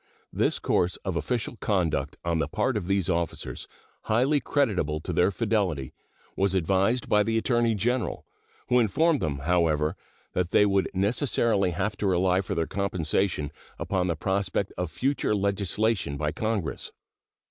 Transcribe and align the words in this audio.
This 0.33 0.57
course 0.57 0.95
of 1.05 1.15
official 1.15 1.57
conduct 1.57 2.17
on 2.25 2.39
the 2.39 2.47
part 2.47 2.75
of 2.75 2.87
these 2.87 3.07
officers, 3.07 3.67
highly 4.05 4.39
creditable 4.39 4.99
to 4.99 5.13
their 5.13 5.29
fidelity, 5.29 5.93
was 6.35 6.55
advised 6.55 7.07
by 7.07 7.21
the 7.21 7.37
Attorney 7.37 7.75
General, 7.75 8.25
who 8.69 8.79
informed 8.79 9.19
them, 9.19 9.37
however, 9.45 9.95
that 10.33 10.49
they 10.49 10.65
would 10.65 10.89
necessarily 10.95 11.69
have 11.69 11.95
to 11.97 12.07
rely 12.07 12.41
for 12.41 12.55
their 12.55 12.65
compensation 12.65 13.51
upon 13.77 14.07
the 14.07 14.15
prospect 14.15 14.73
of 14.75 14.89
future 14.89 15.35
legislation 15.35 16.17
by 16.17 16.31
Congress. 16.31 16.91